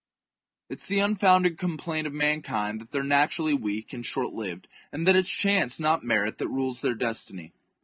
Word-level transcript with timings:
It 0.67 0.79
is 0.79 0.87
the 0.87 0.97
unfounded 0.97 1.59
complaint 1.59 2.07
of 2.07 2.13
mankind 2.13 2.81
that 2.81 2.89
they 2.89 2.97
are 2.97 3.03
naturally 3.03 3.53
weak 3.53 3.93
and 3.93 4.03
short 4.03 4.33
lived, 4.33 4.67
and 4.91 5.05
that 5.05 5.15
it 5.15 5.25
is 5.27 5.29
chance, 5.29 5.79
not 5.79 6.03
merit, 6.03 6.39
that 6.39 6.47
rules 6.49 6.81
their 6.81 6.95
destiny. 6.95 7.53